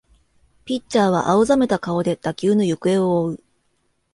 [0.65, 3.43] ピッチャーは青ざめた顔で打球の行方を追う